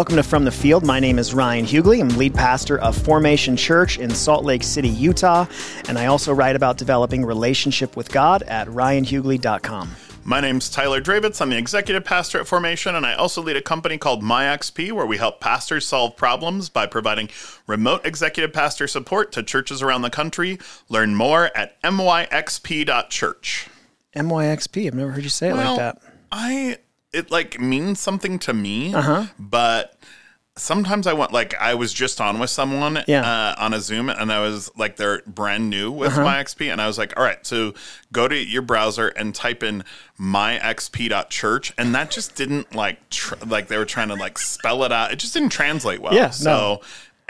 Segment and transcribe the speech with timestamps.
[0.00, 0.86] Welcome to From the Field.
[0.86, 2.00] My name is Ryan Huguley.
[2.00, 5.44] I'm lead pastor of Formation Church in Salt Lake City, Utah,
[5.88, 9.94] and I also write about developing relationship with God at ryanhuguley.com.
[10.24, 11.42] My name's Tyler Dravitz.
[11.42, 15.04] I'm the executive pastor at Formation, and I also lead a company called MyXP, where
[15.04, 17.28] we help pastors solve problems by providing
[17.66, 20.58] remote executive pastor support to churches around the country.
[20.88, 23.68] Learn more at myxp.church.
[24.16, 24.86] MYXP.
[24.86, 26.02] I've never heard you say it Well, like that.
[26.32, 26.78] I
[27.12, 28.94] it like means something to me,
[29.38, 29.96] but
[30.56, 33.22] sometimes I want like I was just on with someone Yeah.
[33.22, 36.86] uh, on a Zoom, and I was like they're brand new with MyXP, and I
[36.86, 37.72] was like, all right, so
[38.12, 39.84] go to your browser and type in
[40.20, 44.92] myxp.church, and that just didn't like tr- like they were trying to like spell it
[44.92, 45.12] out.
[45.12, 46.14] It just didn't translate well.
[46.14, 46.80] Yeah, no.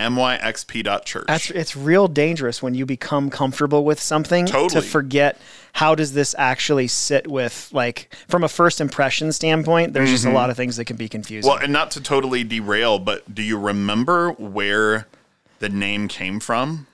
[0.01, 1.27] myxp.church.
[1.27, 5.39] That's it's real dangerous when you become comfortable with something to forget
[5.73, 9.93] how does this actually sit with like from a first impression standpoint.
[9.93, 11.49] There's just a lot of things that can be confusing.
[11.49, 11.57] Mm-hmm.
[11.57, 15.07] well, and not to totally derail, but do you remember where
[15.59, 16.87] the name came from?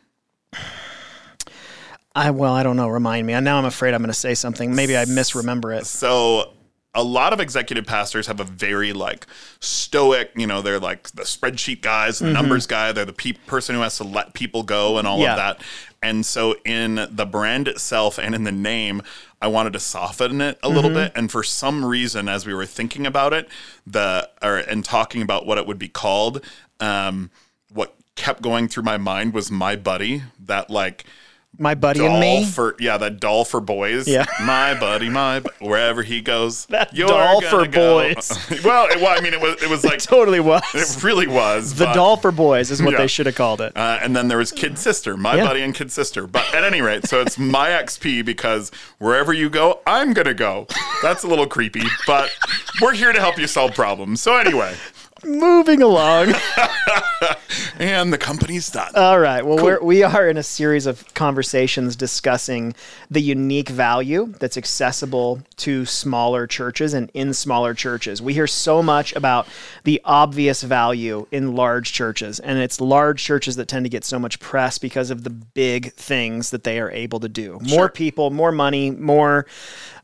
[2.14, 2.88] I well, I don't know.
[2.88, 3.34] Remind me.
[3.34, 4.74] And Now I'm afraid I'm going to say something.
[4.74, 5.86] Maybe I misremember it.
[5.86, 6.52] So
[6.96, 9.26] a lot of executive pastors have a very like
[9.60, 13.74] stoic, you know, they're like the spreadsheet guys, the numbers guy, they're the pe- person
[13.74, 15.32] who has to let people go and all Yeah.
[15.32, 15.62] of that.
[16.02, 19.02] And so in the brand itself and in the name,
[19.42, 21.12] I wanted to soften it a little bit.
[21.14, 23.48] And for some reason, as we were thinking about it,
[23.86, 26.42] the or and talking about what it would be called,
[26.80, 27.30] um,
[27.70, 31.04] what kept going through my mind was my buddy, that like
[31.58, 32.44] My buddy doll and me.
[32.44, 34.06] for yeah, that doll for boys.
[34.06, 34.26] Yeah.
[34.42, 37.98] my buddy, my bu- wherever he goes, That you're doll for go.
[38.14, 38.30] boys.
[38.64, 40.62] well, it, well, I mean, it was it was like totally was.
[40.74, 42.98] it really was the but- doll for boys is what Yeah.
[42.98, 43.76] they should have called it.
[43.76, 45.44] Uh, and then there was Kid Sister, my Yeah.
[45.46, 46.26] buddy and Kid Sister.
[46.26, 50.66] But at any rate, so it's my XP because wherever you go, I'm gonna go.
[51.02, 52.30] That's a little creepy, but
[52.80, 54.20] we're here to help you solve problems.
[54.20, 54.74] So anyway,
[55.26, 56.34] Moving along.
[57.78, 58.92] and the company's done.
[58.94, 59.44] All right.
[59.44, 62.74] Well, we're, we are in a series of conversations discussing
[63.10, 68.22] the unique value that's accessible to smaller churches and in smaller churches.
[68.22, 69.48] We hear so much about
[69.84, 74.18] the obvious value in large churches, and it's large churches that tend to get so
[74.18, 77.58] much press because of the big things that they are able to do.
[77.62, 77.88] More Sure.
[77.88, 79.46] people, more money, more.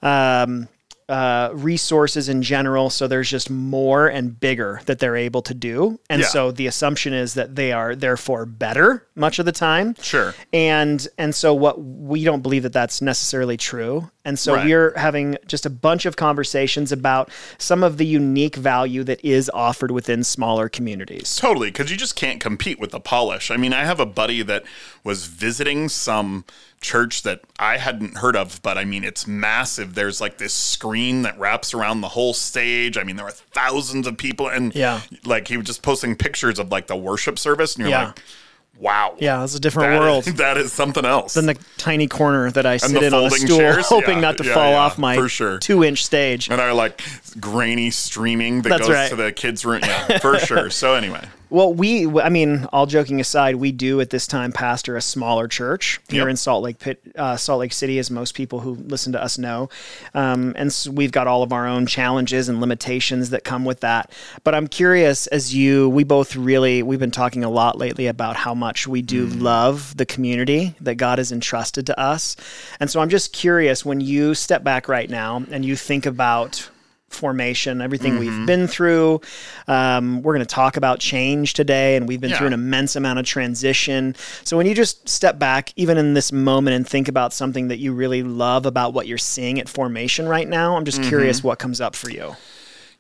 [0.02, 0.68] Um,
[1.08, 2.90] uh, resources in general.
[2.90, 5.98] So there's just more and bigger that they're able to do.
[6.08, 6.28] And Yeah.
[6.28, 9.94] so the assumption is that they are therefore better much of the time.
[10.00, 10.34] Sure.
[10.52, 14.10] And and so what we don't believe that that's necessarily true.
[14.24, 14.64] And so Right.
[14.66, 19.50] we're having just a bunch of conversations about some of the unique value that is
[19.52, 21.34] offered within smaller communities.
[21.36, 23.50] Totally, because you just can't compete with the polish.
[23.50, 24.62] I mean, I have a buddy that
[25.02, 26.44] was visiting some
[26.80, 29.94] church that I hadn't heard of, but I mean, it's massive.
[29.94, 32.96] There's like this screen that wraps around the whole stage.
[32.96, 35.00] I mean, there were thousands of people, and Yeah.
[35.24, 38.06] like he was just posting pictures of like the worship service, and you're Yeah.
[38.06, 38.20] like,
[38.78, 40.26] wow, Yeah, it's a different that world.
[40.26, 41.34] is- that is something else.
[41.34, 43.86] than the tiny corner that I sit in on a stool, chairs?
[43.88, 45.58] hoping Yeah, not to yeah, fall yeah, off my sure.
[45.58, 46.48] two inch stage.
[46.50, 47.00] and our like
[47.40, 49.10] grainy streaming that That's goes right.
[49.10, 50.70] to the kids' room, yeah, for sure.
[50.70, 54.96] So anyway, Well, we, I mean, all joking aside, we do at this time pastor
[54.96, 56.30] a smaller church here Yep.
[56.30, 59.36] in Salt Lake, Pit, uh, Salt Lake City, as most people who listen to us
[59.36, 59.68] know.
[60.14, 63.80] Um, and so we've got all of our own challenges and limitations that come with
[63.80, 64.10] that.
[64.44, 68.36] But I'm curious, as you, we both really, we've been talking a lot lately about
[68.36, 72.34] how much we do love the community that God has entrusted to us.
[72.80, 76.70] And so I'm just curious when you step back right now and you think about
[77.12, 78.38] formation, everything Mm-hmm.
[78.38, 79.20] we've been through.
[79.68, 83.18] Um, we're going to talk about change today, and we've been through an immense amount
[83.18, 84.14] of transition.
[84.44, 87.78] So, when you just step back, even in this moment, and think about something that
[87.78, 91.08] you really love about what you're seeing at formation right now, I'm just Mm-hmm.
[91.08, 92.36] curious what comes up for you.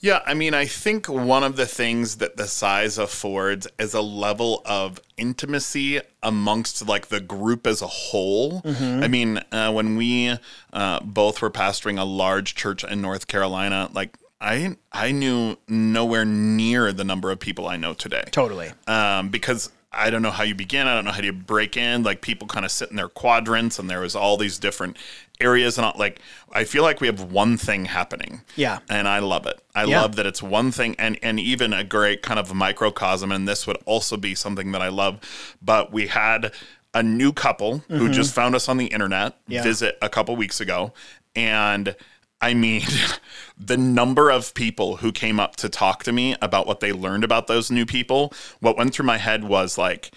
[0.02, 4.02] Yeah, I mean, I think one of the things that the size affords is a
[4.02, 8.62] level of intimacy amongst like the group as a whole.
[8.64, 10.36] I mean, uh, when we
[10.72, 16.24] uh, both were pastoring a large church in North Carolina, like I I knew nowhere
[16.24, 18.72] near the number of people I know today Totally.
[18.88, 20.88] um, because I don't know how you begin.
[20.88, 22.02] I don't know how you break in.
[22.02, 24.96] Like people kind of sit in their quadrants, and there was all these different
[25.42, 26.20] areas and all, like
[26.52, 28.42] I feel like we have one thing happening.
[28.56, 28.78] Yeah.
[28.88, 29.60] And I love it.
[29.74, 30.00] I Yeah.
[30.02, 33.66] love that it's one thing and and even a great kind of microcosm and this
[33.66, 35.18] would also be something that I love.
[35.60, 36.52] But we had
[36.94, 39.52] a new couple who just found us on the internet Mm-hmm.
[39.52, 39.62] Yeah.
[39.62, 40.92] visit a couple weeks ago
[41.36, 41.94] and
[42.40, 42.82] I mean,
[43.58, 47.22] the number of people who came up to talk to me about what they learned
[47.24, 50.10] about those new people, what went through my head was like,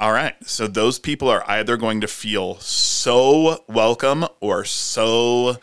[0.00, 5.56] all right, so those people are either going to feel so welcome or so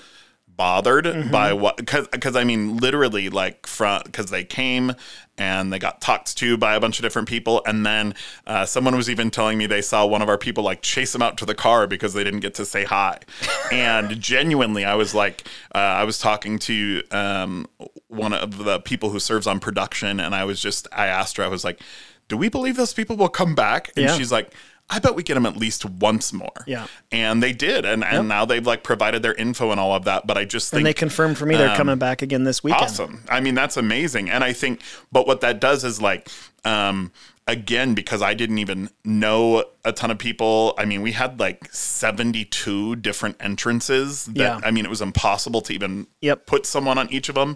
[0.58, 4.94] bothered by what because because I mean literally like from because they came
[5.38, 7.62] and they got talked to by a bunch of different people.
[7.66, 8.16] And then
[8.48, 11.22] uh, someone was even telling me they saw one of our people like chase them
[11.22, 13.20] out to the car because they didn't get to say hi.
[13.72, 17.68] And genuinely I was like uh, I was talking to um,
[18.08, 20.20] one of the people who serves on production.
[20.20, 21.82] And I was just I asked her I was like
[22.28, 24.18] do we believe those people will come back and Yeah.
[24.18, 24.52] she's like
[24.88, 26.64] I bet we get them at least once more.
[26.68, 26.86] Yeah.
[27.12, 27.86] And they did.
[27.86, 30.28] And, and now they've like provided their info and all of that.
[30.28, 32.84] But I just think And they confirmed for me they're coming back again this weekend.
[32.84, 33.24] awesome.
[33.28, 34.30] I mean, that's amazing.
[34.30, 34.82] And I think,
[35.12, 36.30] but what that does is like,
[36.66, 37.12] um,
[37.48, 40.74] again, because I didn't even know a ton of people.
[40.78, 44.60] I mean, we had like 72 different entrances that, Yeah.
[44.64, 46.48] I mean, it was impossible to even Yep.
[46.48, 47.56] put someone on each of them.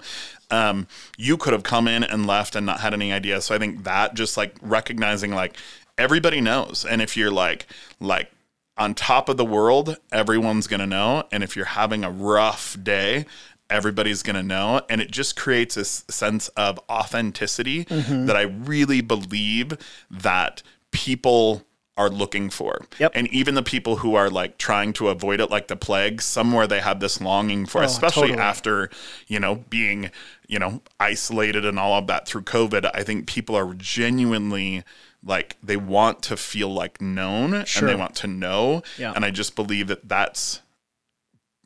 [0.51, 0.88] Um,
[1.18, 3.41] you could have come in and left and not had any idea.
[3.41, 5.57] So I think that just like recognizing like
[5.97, 6.86] everybody knows.
[6.88, 7.65] And if you're like,
[8.00, 8.31] like,
[8.77, 11.24] on top of the world, everyone's going to know.
[11.33, 13.25] And if you're having a rough day,
[13.69, 14.81] everybody's going to know.
[14.89, 18.25] And it just creates this sense of authenticity Mm-hmm.
[18.27, 19.74] that I really believe
[20.10, 20.62] that
[20.92, 21.63] people
[21.98, 22.86] are looking for.
[22.98, 23.12] Yep.
[23.13, 26.66] And even the people who are like trying to avoid it like the plague, somewhere
[26.66, 28.42] they have this longing for, especially Oh, totally.
[28.48, 28.89] after,
[29.27, 30.10] you know, being,
[30.48, 32.89] you know, isolated and all of that through COVID.
[32.94, 34.83] I think people are genuinely
[35.22, 37.81] like they want to feel like known Sure.
[37.88, 38.81] and they want to know.
[38.98, 39.12] Yeah.
[39.13, 40.62] And I just believe that that's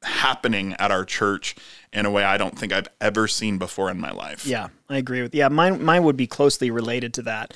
[0.04, 1.56] happening at our church
[1.92, 4.46] in a way I don't think I've ever seen before in my life.
[4.46, 5.34] Yeah, I agree with.
[5.36, 7.54] Yeah, mine mine would be closely related to that,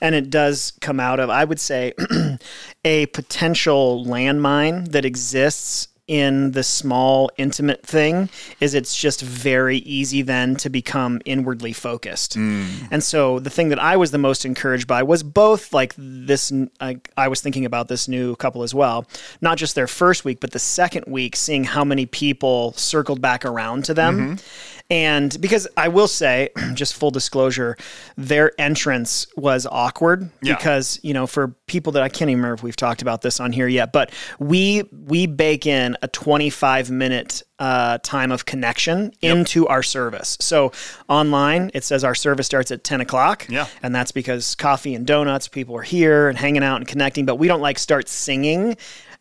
[0.00, 1.92] and it does come out of I would say
[2.84, 8.28] a potential landmine that exists in the small intimate thing
[8.60, 12.36] is it's just very easy then to become inwardly focused.
[12.36, 12.88] Mm.
[12.90, 16.52] And so the thing that i was the most encouraged by was both like this
[16.80, 19.06] I, I was thinking about this new couple as well
[19.40, 23.44] not just their first week but the second week seeing how many people circled back
[23.44, 24.75] around to them mm-hmm.
[24.90, 27.76] And because I will say, just full disclosure,
[28.16, 30.54] their entrance was awkward Yeah.
[30.56, 33.40] because, you know, for people that I can't even remember if we've talked about this
[33.40, 39.12] on here yet, but we we bake in a 25 minute uh, time of connection
[39.22, 40.36] into our service.
[40.40, 40.72] So
[41.08, 43.46] online, it says our service starts at 10 o'clock.
[43.48, 43.66] Yeah.
[43.82, 47.36] And that's because coffee and donuts, people are here and hanging out and connecting, but
[47.36, 48.76] we don't like start singing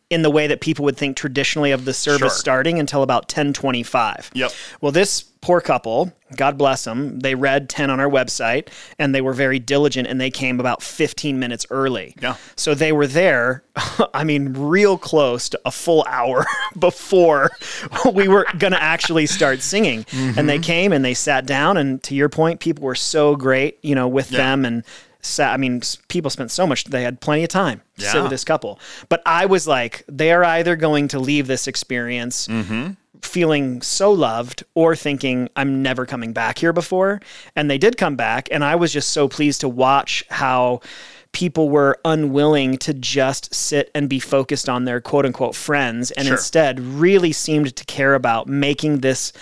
[0.09, 2.39] in the way that people would think traditionally of the service Sure.
[2.39, 4.31] starting until about 1025.
[4.33, 4.51] Yep.
[4.79, 8.67] Well, this poor couple, God bless them, they read 10 on our website
[8.99, 12.15] and they were very diligent and they came about 15 minutes early.
[12.21, 12.35] Yeah.
[12.55, 13.63] So they were there,
[14.13, 16.45] I mean, real close to a full hour
[16.79, 17.51] before
[18.13, 20.05] we were going to actually start singing.
[20.13, 20.61] And they mm-hmm.
[20.63, 21.77] came and they sat down.
[21.77, 24.37] And to your point, people were so great, you know, with Yeah.
[24.37, 24.83] them and
[25.25, 28.31] sat, I mean, people spent so much, they had plenty of time to sit with
[28.31, 28.79] this couple.
[29.09, 32.91] But I was like, they're either going to leave this experience mm-hmm.
[33.21, 37.21] feeling so loved or thinking I'm never coming back here before.
[37.55, 38.47] And they did come back.
[38.51, 40.81] And I was just so pleased to watch how
[41.31, 46.27] people were unwilling to just sit and be focused on their quote unquote friends and
[46.27, 46.37] Sure.
[46.37, 49.33] instead really seemed to care about making this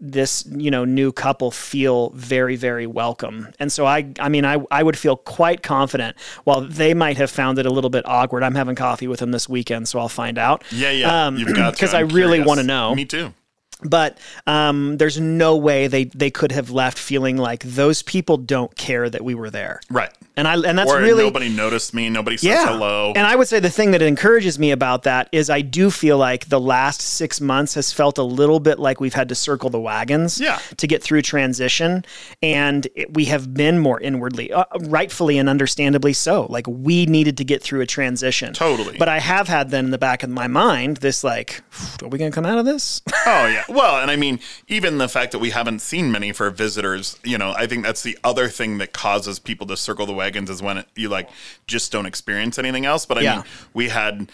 [0.00, 4.56] this you know new couple feel very very welcome and so i i mean i
[4.70, 8.42] i would feel quite confident while they might have found it a little bit awkward
[8.42, 11.26] i'm having coffee with them this weekend so i'll find out Yeah, yeah.
[11.26, 11.80] Um, You've got to.
[11.80, 12.94] 'cause I I'm really wanna know.
[12.94, 13.34] Me too.
[13.82, 18.74] But um, there's no way they they could have left feeling like those people don't
[18.76, 19.80] care that we were there.
[19.90, 20.10] Right.
[20.36, 22.08] And I and that's Or really nobody noticed me.
[22.08, 22.66] Nobody says yeah.
[22.66, 23.12] hello.
[23.14, 26.16] And I would say the thing that encourages me about that is I do feel
[26.18, 29.68] like the last six months has felt a little bit like we've had to circle
[29.70, 30.58] the wagons Yeah.
[30.78, 32.04] to get through transition.
[32.42, 36.46] And it, we have been more inwardly, uh, rightfully and understandably so.
[36.48, 38.54] Like we needed to get through a transition.
[38.54, 38.96] Totally.
[38.98, 41.60] But I have had then in the back of my mind this like,
[42.02, 43.02] are we going to come out of this?
[43.26, 43.64] Oh yeah.
[43.70, 47.38] Well, and I mean, even the fact that we haven't seen many for visitors, you
[47.38, 50.60] know, I think that's the other thing that causes people to circle the wagons is
[50.60, 51.28] when it, you like
[51.66, 53.06] just don't experience anything else.
[53.06, 53.34] But I Yeah.
[53.36, 54.30] mean, we had.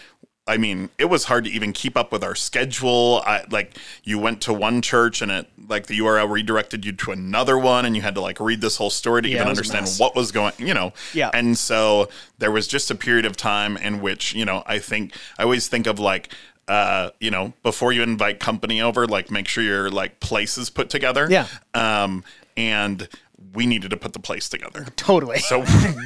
[0.49, 3.21] I mean, it was hard to even keep up with our schedule.
[3.25, 3.75] I like
[4.05, 7.83] you went to one church and it like the URL redirected you to another one
[7.83, 9.75] and you had to like read this whole story to Yeah, even it was a
[9.75, 10.93] understand what was going, you know.
[11.13, 11.31] Yeah.
[11.33, 15.11] And so there was just a period of time in which, you know, I think
[15.37, 16.29] I always think of like
[16.67, 20.69] uh, you know, before you invite company over, like make sure your like place is
[20.69, 21.27] put together.
[21.29, 21.47] Yeah.
[21.73, 22.23] Um,
[22.55, 23.07] and
[23.53, 24.85] we needed to put the place together.
[24.95, 25.39] Totally.
[25.39, 25.63] So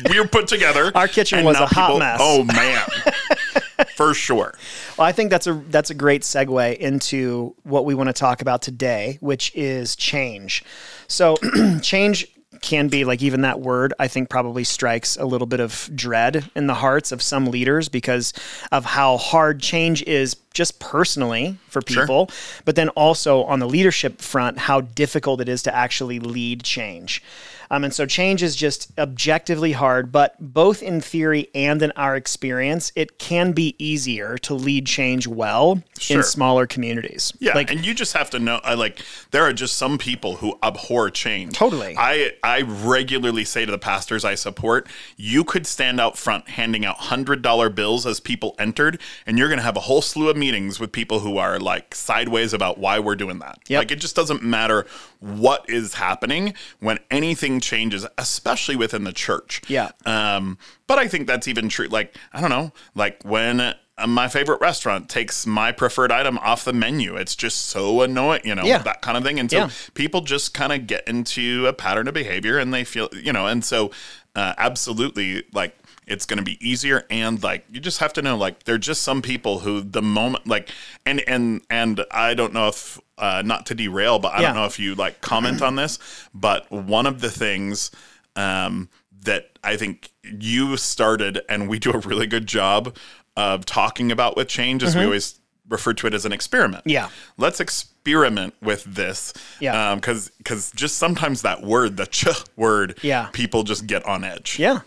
[0.09, 0.91] we were put together.
[0.95, 2.19] Our kitchen was a hot mess.
[2.21, 2.85] Oh man.
[3.95, 4.53] For sure.
[4.97, 8.41] Well, I think that's a that's a great segue into what we want to talk
[8.41, 10.63] about today, which is change.
[11.07, 11.35] So,
[11.81, 12.27] change
[12.61, 16.49] can be like even that word I think probably strikes a little bit of dread
[16.55, 18.33] in the hearts of some leaders because
[18.71, 22.29] of how hard change is just personally for people,
[22.65, 27.23] but then also on the leadership front how difficult it is to actually lead change.
[27.71, 32.17] Um, and so change is just objectively hard, but both in theory and in our
[32.17, 36.17] experience, it can be easier to lead change well Sure.
[36.17, 37.31] in smaller communities.
[37.39, 38.59] Yeah, Like, and you just have to know.
[38.63, 41.53] I like there are just some people who abhor change.
[41.53, 41.95] Totally.
[41.97, 46.85] I I regularly say to the pastors I support, you could stand out front handing
[46.85, 50.29] out hundred dollar bills as people entered, and you're going to have a whole slew
[50.29, 53.59] of meetings with people who are like sideways about why we're doing that.
[53.67, 53.79] Yep.
[53.79, 54.85] Like it just doesn't matter
[55.21, 59.61] what is happening when anything changes, especially within the church.
[59.67, 59.91] Yeah.
[60.05, 61.87] Um, but I think that's even true.
[61.87, 63.75] Like, I don't know, like when uh,
[64.07, 68.55] my favorite restaurant takes my preferred item off the menu, it's just so annoying, you
[68.55, 68.79] know, Yeah.
[68.79, 69.39] that kind of thing.
[69.39, 69.69] And so Yeah.
[69.93, 73.45] people just kind of get into a pattern of behavior and they feel, you know,
[73.47, 73.91] and so
[74.35, 75.75] uh, absolutely like,
[76.11, 79.01] it's going to be easier and like you just have to know like there're just
[79.01, 80.69] some people who the moment like
[81.05, 84.47] and and and I don't know if uh, not to derail but I Yeah.
[84.47, 85.97] don't know if you like comment on this
[86.33, 87.91] but one of the things
[88.35, 88.89] um,
[89.23, 92.95] that I think you started, and we do a really good job
[93.37, 95.39] of talking about with change, is we always
[95.69, 96.81] refer to it as an experiment.
[96.85, 96.89] Mm-hmm.
[96.89, 97.09] Yeah.
[97.37, 99.33] let's experiment with this.
[99.59, 99.93] Yeah.
[99.95, 102.25] because because just sometimes that word, the ch
[102.55, 103.29] word, Yeah.
[103.31, 104.57] people just get on edge.
[104.59, 104.79] Yeah.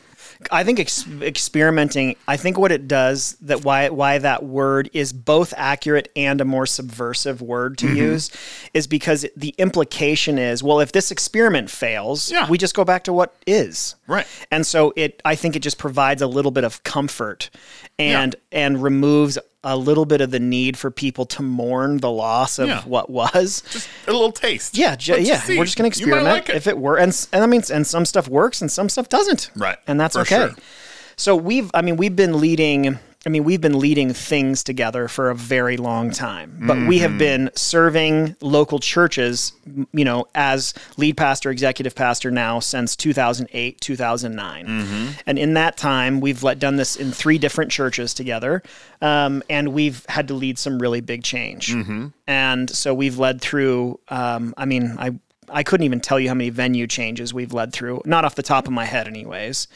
[0.50, 2.16] I think ex- experimenting.
[2.26, 6.44] I think what it does that why why that word is both accurate and a
[6.44, 7.94] more subversive word Mm-hmm.
[7.94, 8.30] to use
[8.74, 12.48] is because the implication is well if this experiment fails Yeah.
[12.48, 14.26] we just go back to what is Right.
[14.50, 17.50] and so it I think it just provides a little bit of comfort
[17.98, 22.58] and and removes a little bit of the need for people to mourn the loss
[22.58, 22.82] of Yeah.
[22.82, 24.76] what was Just a little taste.
[24.76, 25.40] yeah, ju- yeah.
[25.40, 25.58] see.
[25.58, 28.04] We're just going to experiment like if it were, and and I mean, and some
[28.04, 29.50] stuff works and some stuff doesn't.
[29.56, 30.36] Right, and that's for okay.
[30.48, 30.54] sure.
[31.16, 32.98] So we've, I mean, we've been leading.
[33.26, 37.02] I mean, we've been leading things together for a very long time, but we Mm-hmm.
[37.02, 39.52] have been serving local churches,
[39.92, 44.66] you know, as lead pastor, executive pastor now since 2008, 2009.
[44.66, 45.10] Mm-hmm.
[45.26, 48.62] And in that time, we've let, done this in three different churches together.
[49.00, 51.74] Um, and we've had to lead some really big change.
[51.74, 52.08] Mm-hmm.
[52.26, 56.34] And so we've led through, um, I mean, I, I couldn't even tell you how
[56.34, 59.68] many venue changes we've led through, not off the top of my head, anyways.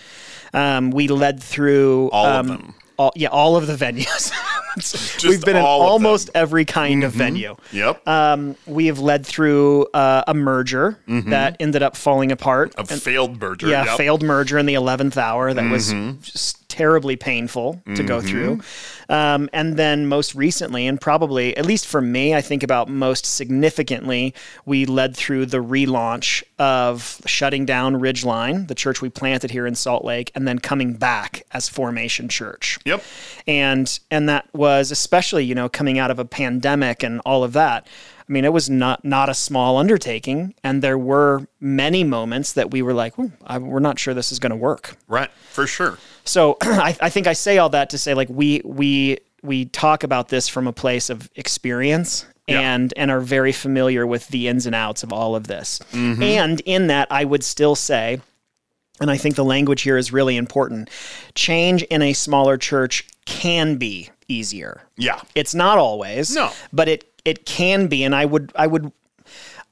[0.54, 2.74] Um, we led through All of um, them.
[2.98, 4.32] All, yeah, all of the venues.
[5.24, 7.56] We've been in almost every kind of venue.
[7.72, 8.06] Yep.
[8.06, 12.74] Um, we have led through uh, a merger that ended up falling apart.
[12.76, 13.68] a failed merger.
[13.68, 13.96] yeah, yep.
[13.96, 18.60] failed merger in the eleventh hour that was just terribly painful to go through.
[19.08, 23.24] Um, and then most recently, and probably at least for me, I think about most
[23.24, 24.34] significantly,
[24.66, 29.74] we led through the relaunch of shutting down Ridgeline, the church we planted here in
[29.74, 33.02] Salt Lake, and then coming back as Formation Church Yep.
[33.46, 37.52] and and that was especially you know coming out of a pandemic and all of
[37.52, 37.86] that
[38.28, 42.70] i mean it was not not a small undertaking and there were many moments that
[42.70, 45.30] we were like "Ooh, I, we're not sure this is going to work Right.
[45.50, 45.98] For sure.
[46.24, 50.02] so I, I think i say all that to say like we we we talk
[50.02, 52.60] about this from a place of experience Yeah.
[52.72, 56.22] and and are very familiar with the ins and outs of all of this Mm-hmm.
[56.22, 58.20] and in that i would still say
[59.00, 60.90] and I think the language here is really important.
[61.34, 64.82] Change in a smaller church can be easier.
[64.96, 65.20] Yeah.
[65.34, 66.34] It's not always.
[66.34, 66.50] No.
[66.72, 68.92] But it it can be and I would I would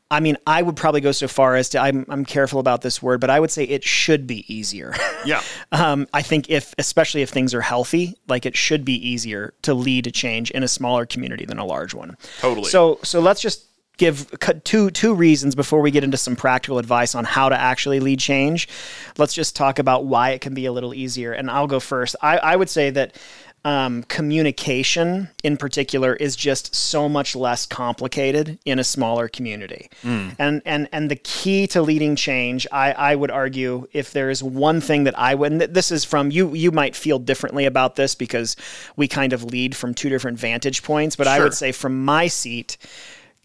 [0.09, 3.03] I mean, I would probably go so far as to I'm I'm careful about this
[3.03, 4.95] word, but I would say it should be easier.
[5.27, 5.43] Yeah.
[5.73, 9.75] um, I think if especially if things are healthy, like it should be easier to
[9.75, 12.17] lead a change in a smaller community than a large one.
[12.39, 12.71] Totally.
[12.71, 13.65] So so let's just
[13.97, 14.35] give
[14.65, 18.19] two two reasons before we get into some practical advice on how to actually lead
[18.19, 18.69] change.
[19.19, 21.33] Let's just talk about why it can be a little easier.
[21.33, 22.17] And I'll go first.
[22.21, 23.17] I, I would say that
[23.65, 29.91] um, communication in particular is just so much less complicated in a smaller community.
[30.39, 34.41] And and and the key to leading change, I, I would argue, if there is
[34.41, 37.97] one thing that I would, and this is from you, you might feel differently about
[37.97, 38.55] this because
[38.95, 41.17] we kind of lead from two different vantage points.
[41.17, 42.77] But I would say from my seat,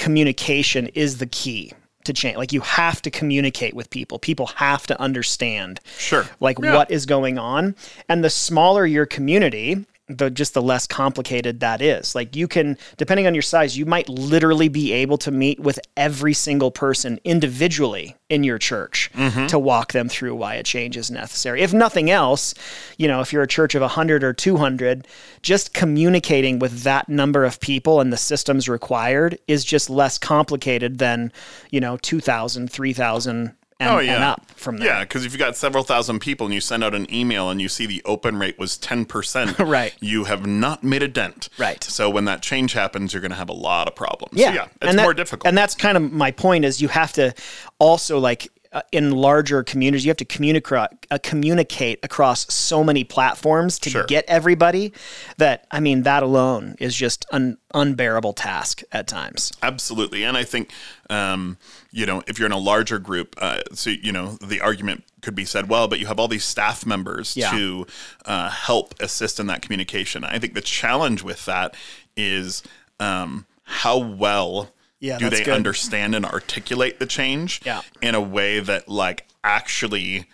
[0.02, 1.72] communication is the key
[2.06, 2.36] to change.
[2.36, 4.18] Like you have to communicate with people.
[4.18, 6.28] People have to understand Sure.
[6.40, 6.74] like Yeah.
[6.76, 7.76] what is going on.
[8.10, 9.86] And the smaller your community,
[10.18, 12.16] the just the less complicated that is.
[12.16, 15.80] Like you can, depending on your size, you might literally be able to meet with
[15.98, 19.48] every single person individually in your church mm-hmm.
[19.48, 21.62] to walk them through why a change is necessary.
[21.62, 22.54] If nothing else,
[22.98, 25.08] you know, if you're a church of 100 or 200,
[25.42, 30.98] just communicating with that number of people and the systems required is just less complicated
[30.98, 31.32] than,
[31.72, 34.88] you know, 2,000, 3,000 and, Oh yeah, and up from there.
[34.88, 37.60] Yeah, because if you've got several thousand people and you send out an email and
[37.62, 39.94] you see the open rate was ten percent, Right.
[40.00, 41.84] You have not made a dent, Right.
[41.84, 44.38] So when that change happens, you're going to have a lot of problems.
[44.40, 45.48] Yeah, so yeah, it's that- more difficult.
[45.48, 47.34] And that's kind of my point is you have to
[47.80, 53.04] also like uh, in larger communities, you have to communicate uh, communicate across so many
[53.04, 54.04] platforms to Sure.
[54.06, 54.94] get everybody
[55.38, 59.52] that I mean that alone is just an unbearable task at times.
[59.62, 60.72] Absolutely, and I think
[61.10, 61.58] um,
[61.92, 65.36] you know if you're in a larger group, uh, so you know the argument could
[65.36, 67.52] be said, well, but you have all these staff members Yeah.
[67.52, 67.86] to
[68.26, 70.24] uh, help assist in that communication.
[70.24, 71.76] I think the challenge with that
[72.18, 72.64] is
[73.00, 74.72] um, how well
[75.02, 75.54] Yeah, do they good.
[75.54, 77.82] understand and articulate the change Yeah.
[78.02, 80.26] in a way that like actually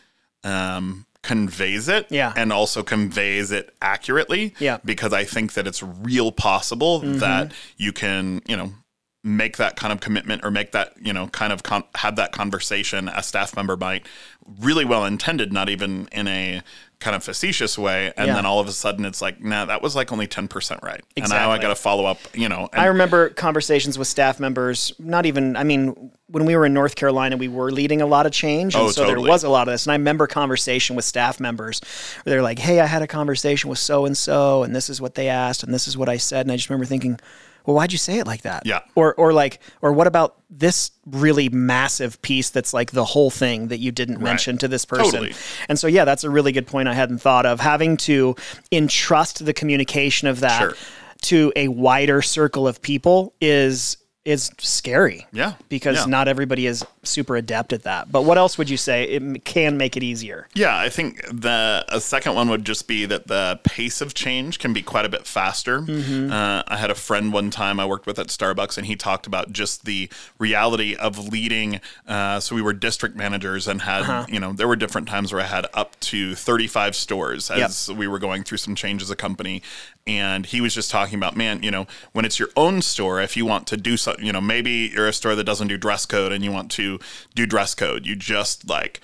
[0.43, 2.31] um, conveys it Yeah.
[2.35, 4.75] and also conveys it accurately Yeah.
[4.77, 4.87] Mm-hmm.
[4.87, 8.73] because I think that it's real possible that you can, you know,
[9.23, 12.31] make that kind of commitment or make that, you know, kind of con- have that
[12.31, 14.05] conversation a staff member might
[14.59, 16.61] really well intended, not even in a
[16.99, 18.11] kind of facetious way.
[18.17, 18.33] And Yeah.
[18.35, 21.01] then all of a sudden it's like, nah, that was like only 10% right.
[21.15, 22.67] And now I got to follow up, you know.
[22.73, 26.73] And I remember conversations with staff members, not even, I mean, when we were in
[26.73, 28.73] North Carolina, we were leading a lot of change.
[28.73, 29.23] And Oh, so totally.
[29.23, 29.85] there was a lot of this.
[29.85, 31.81] And I remember conversation with staff members
[32.23, 34.99] where they're like, hey, I had a conversation with so and so, and this is
[34.99, 36.41] what they asked, and this is what I said.
[36.47, 37.19] And I just remember thinking,
[37.67, 38.65] well, why'd you say it like that?
[38.65, 38.79] Yeah.
[38.95, 43.67] Or, or like, or what about this really massive piece that's like the whole thing
[43.67, 45.11] that you didn't mention to this person?
[45.19, 45.33] Totally.
[45.69, 47.59] And so, yeah, that's a really good point I hadn't thought of.
[47.59, 48.35] Having to
[48.71, 50.73] entrust the communication of that Sure.
[51.23, 55.25] to a wider circle of people is is scary.
[55.31, 55.53] Yeah.
[55.69, 56.05] Because Yeah.
[56.07, 58.11] not everybody is super adept at that.
[58.11, 60.47] But what else would you say it can make it easier?
[60.53, 64.59] Yeah, I think the a second one would just be that the pace of change
[64.59, 65.81] can be quite a bit faster.
[65.81, 66.31] Mm-hmm.
[66.31, 69.27] Uh, I had a friend one time I worked with at Starbucks, and he talked
[69.27, 71.79] about just the reality of leading.
[72.07, 74.25] Uh, so we were district managers and had Uh-huh.
[74.29, 77.89] you know there were different times where I had up to thirty five stores as
[77.91, 79.61] we were going through some change as a company.
[80.05, 83.35] And he was just talking about, man, you know, when it's your own store, if
[83.35, 86.05] you want to do something, you know, maybe you're a store that doesn't do dress
[86.05, 86.96] code and you want to
[87.35, 89.01] do dress code, you just like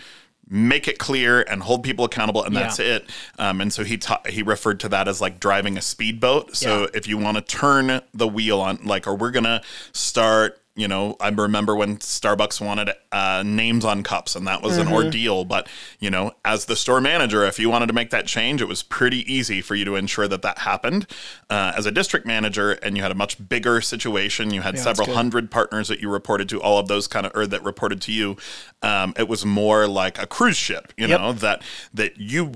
[0.50, 2.96] make it clear and hold people accountable and that's Yeah.
[2.98, 6.56] it um, and so he ta- he referred to that as like driving a speedboat
[6.58, 6.88] so Yeah.
[6.94, 9.62] if you want to turn the wheel on like or we're gonna
[9.94, 14.74] start you know i remember when starbucks wanted uh, names on cups and that was
[14.78, 14.88] Mm-hmm.
[14.88, 15.68] an ordeal but
[16.00, 18.82] you know as the store manager if you wanted to make that change it was
[18.82, 21.06] pretty easy for you to ensure that that happened
[21.52, 24.84] uh, as a district manager and you had a much bigger situation you had that's
[24.84, 28.02] several hundred partners that you reported to all of those kind of or that reported
[28.02, 28.36] to you
[28.82, 31.20] um, it was more like a cruise ship you Yep.
[31.20, 31.62] know that
[31.94, 32.52] that you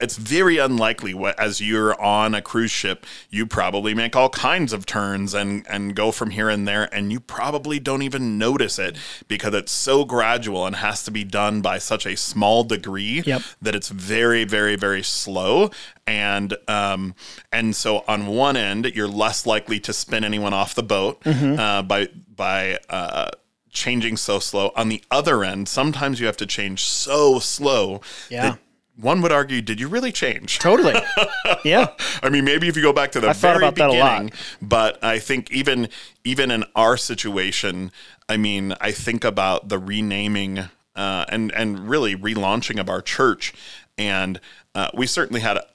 [0.00, 4.72] it's very unlikely what as you're on a cruise ship you probably make all kinds
[4.72, 8.78] of turns and and go from here and there and you probably don't even notice
[8.78, 8.96] it
[9.28, 13.42] because it's so gradual and has to be done by such a small degree Yep.
[13.62, 15.70] that it's very very very slow
[16.06, 17.14] and um
[17.52, 21.58] and so on one end you're less likely to spin anyone off the boat Mm-hmm.
[21.58, 23.30] uh, by by uh
[23.70, 28.50] changing so slow on the other end sometimes you have to change so slow Yeah.
[28.50, 28.58] that
[28.96, 30.94] one would argue did you really change Totally.
[31.64, 31.88] yeah.
[32.22, 34.12] I mean, maybe if you go back to the thought very about that a lot.
[34.12, 35.88] beginning, but I think even
[36.24, 37.90] even in our situation,
[38.28, 40.58] I mean, I think about the renaming
[40.94, 43.52] uh, and and really relaunching of our church,
[43.98, 44.40] and
[44.74, 45.58] uh, we certainly had.
[45.58, 45.66] A,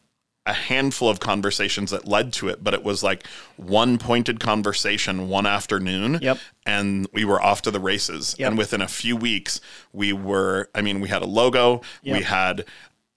[0.46, 3.24] a handful of conversations that led to it, but it was like
[3.56, 6.18] one pointed conversation one afternoon.
[6.22, 6.40] Yep.
[6.66, 8.36] And we were off to the races.
[8.40, 8.48] Yep.
[8.48, 9.62] And within a few weeks,
[9.94, 12.66] we were, I mean, we had a logo, we had,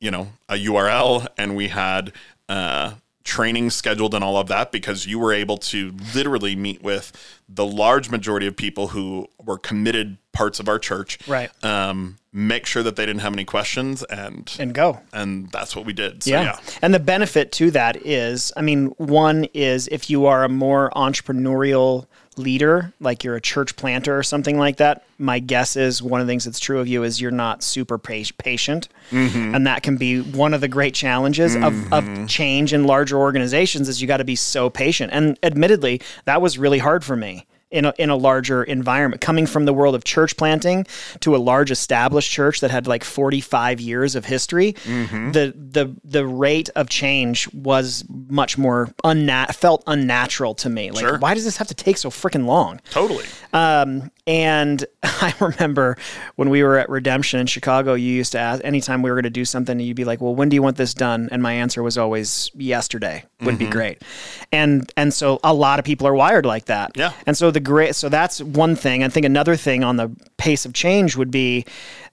[0.03, 2.13] you know, a URL, and we had
[2.49, 7.13] uh, training scheduled and all of that because you were able to literally meet with
[7.49, 11.19] the large majority of people who were committed parts of our church.
[11.29, 11.51] Right.
[11.65, 15.01] Um, make sure that they didn't have any questions and And go.
[15.13, 16.23] and that's what we did.
[16.23, 16.43] So Yeah.
[16.43, 16.59] yeah.
[16.81, 20.91] And the benefit to that is, I mean, one is if you are a more
[20.97, 22.07] entrepreneurial
[22.39, 26.27] leader, like you're a church planter or something like that, my guess is one of
[26.27, 28.89] the things that's true of you is you're not super pa- patient.
[29.11, 33.89] And that can be one of the great challenges of, of change in larger organizations
[33.91, 35.13] is you got to be so patient.
[35.13, 39.21] And admittedly, that was really hard for me in a, in a larger environment.
[39.21, 40.87] Coming from the world of church planting
[41.21, 45.33] to a large established church that had like 45 years of history, Mm-hmm.
[45.33, 50.91] the the the rate of change was much more unnat felt unnatural to me.
[50.91, 51.19] Like, Sure.
[51.19, 52.81] why does this have to take so freaking long?
[52.91, 53.25] Totally.
[53.53, 55.97] Um, and I remember
[56.37, 59.25] when we were at Redemption in Chicago, you used to ask anytime we were going
[59.25, 61.53] to do something, you'd be like, "Well, when do you want this done?" And my
[61.55, 63.73] answer was always yesterday would be mm-hmm.
[63.73, 64.03] great.
[64.51, 66.93] And and so a lot of people are wired like that.
[66.97, 67.13] Yeah.
[67.27, 69.03] And so the great so that's one thing.
[69.03, 71.65] I think another thing on the pace of change would be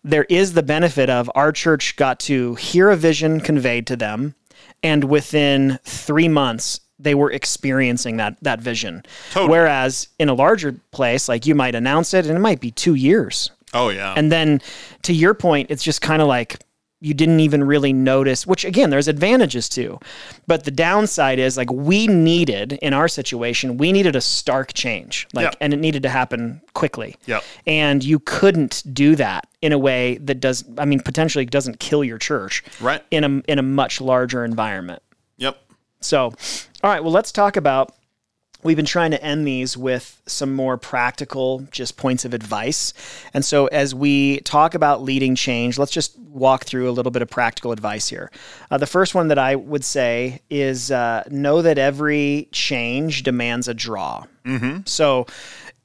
[0.04, 4.36] there is the benefit of our church got to hear a vision conveyed to them,
[4.84, 9.04] and within three months they were experiencing that that vision.
[9.32, 9.52] Totally.
[9.52, 12.96] Whereas in a larger place, like you might announce it and it might be two
[12.96, 13.52] years.
[13.74, 14.14] Oh yeah.
[14.18, 14.62] And then
[15.04, 16.60] to your point, it's just kind of like
[17.02, 20.00] you didn't even really notice, which again, there's advantages to.
[20.48, 25.28] But the downside is like we needed in our situation, we needed a stark change.
[25.34, 25.56] Like Yep.
[25.62, 27.16] and it needed to happen quickly.
[27.26, 27.44] Yep.
[27.66, 32.04] And you couldn't do that in a way that does I mean potentially doesn't kill
[32.04, 32.64] your church.
[32.82, 33.02] Right.
[33.12, 35.02] In a in a much larger environment.
[35.38, 35.58] yep.
[36.02, 36.34] So,
[36.82, 37.94] all right, well, let's talk about.
[38.62, 42.94] We've been trying to end these with some more practical, just points of advice.
[43.34, 47.22] And so, as we talk about leading change, let's just walk through a little bit
[47.22, 48.32] of practical advice here.
[48.70, 53.70] Uh, the first one that I would say is uh, know that every change demands
[53.70, 54.26] a draw.
[54.86, 55.26] So,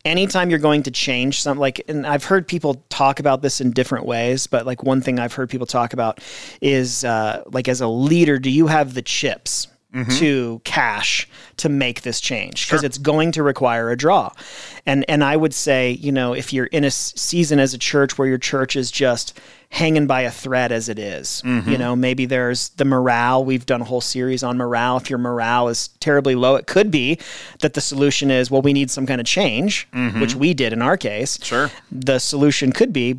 [0.04, 3.70] anytime you're going to change something, like, and I've heard people talk about this in
[3.70, 6.20] different ways, but like one thing I've heard people talk about
[6.60, 9.68] is uh, like, as a leader, do you have the chips?
[9.94, 10.10] Mm-hmm.
[10.10, 11.28] To cash
[11.58, 14.32] to make this change because it's going to require a draw,
[14.84, 18.18] and and I would say you know if you're in a season as a church
[18.18, 19.38] where your church is just
[19.74, 23.44] hanging by a thread as it is, you know maybe there's the morale.
[23.44, 24.96] We've done a whole series on morale.
[24.96, 27.18] If your morale is terribly low, it could be
[27.58, 29.88] that the solution is well we need some kind of change,
[30.20, 31.38] which we did in our case.
[31.42, 31.70] Sure.
[31.90, 33.16] The solution could be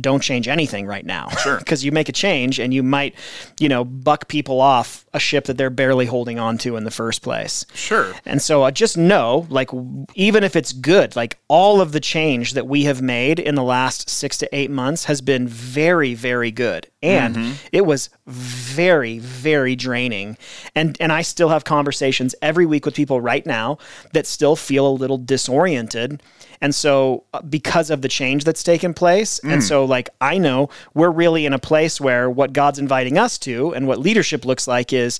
[0.00, 1.28] don't change anything right now.
[1.28, 1.58] Sure.
[1.64, 3.14] Because you make a change and you might,
[3.58, 6.90] you know, buck people off a ship that they're barely holding on to in the
[6.90, 7.64] first place.
[7.72, 8.12] Sure.
[8.26, 9.70] And so uh, just know, like,
[10.14, 13.62] even if it's good, like all of the change that we have made in the
[13.62, 16.86] last six to eight months has been very, very very good.
[17.02, 20.38] And it was very, very draining.
[20.74, 23.78] And and I still have conversations every week with people right now
[24.12, 26.22] that still feel a little disoriented.
[26.60, 30.70] And so, uh, because of the change that's taken place, and so, like, I know
[30.94, 34.66] we're really in a place where what God's inviting us to and what leadership looks
[34.66, 35.18] like is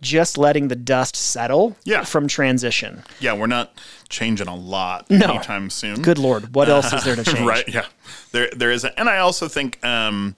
[0.00, 2.04] just letting the dust settle Yeah.
[2.04, 3.02] from transition.
[3.20, 3.72] Yeah, we're not
[4.08, 5.26] changing a lot No.
[5.26, 6.02] anytime soon.
[6.02, 7.40] Good Lord, what else is there to change?
[7.40, 7.64] right?
[7.68, 7.86] Yeah,
[8.32, 10.36] there there is, a, and I also think, um,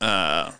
[0.00, 0.52] uh,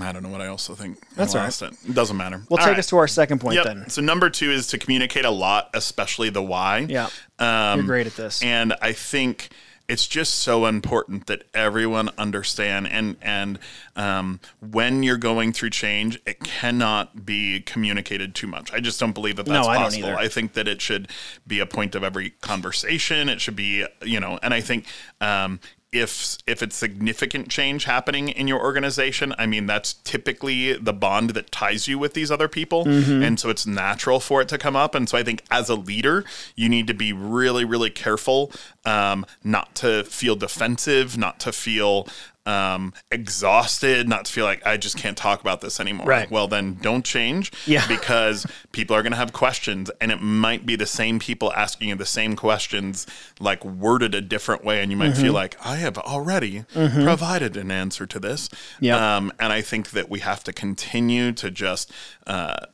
[0.00, 0.98] I don't know what I also think.
[1.16, 1.74] That's all lost it.
[1.86, 2.38] It doesn't matter.
[2.48, 2.78] Well, All take right.
[2.78, 3.64] us to our second point Yep.
[3.66, 3.90] then.
[3.90, 6.86] So number two is to communicate a lot, especially the why.
[6.88, 7.08] Yeah.
[7.38, 8.42] Um, You're great at this.
[8.42, 9.50] And I think
[9.92, 13.58] it's just so important that everyone understand and and
[13.94, 18.72] um, when you're going through change, it cannot be communicated too much.
[18.72, 20.16] I just don't believe that that's No, I possible.
[20.16, 21.08] I think that it should
[21.46, 23.28] be a point of every conversation.
[23.28, 24.86] It should be, you know, and I think
[25.20, 25.60] um,
[25.92, 31.30] if if it's significant change happening in your organization, I mean that's typically the bond
[31.30, 33.22] that ties you with these other people, Mm-hmm.
[33.22, 34.94] and so it's natural for it to come up.
[34.94, 36.24] And so I think as a leader,
[36.56, 38.50] you need to be really really careful
[38.84, 42.08] um, not to feel defensive, not to feel
[42.44, 46.06] um, exhausted, not to feel like I just can't talk about this anymore.
[46.06, 46.30] Right.
[46.30, 47.52] Well, then don't change.
[47.66, 47.86] Yeah.
[47.92, 51.88] Because people are going to have questions, and it might be the same people asking
[51.90, 53.06] you the same questions,
[53.38, 55.22] like worded a different way, and you might Mm-hmm.
[55.22, 58.48] feel like I have already provided an answer to this.
[58.80, 58.98] Yep.
[59.00, 61.92] Um, and I think that we have to continue to just
[62.26, 62.66] uh,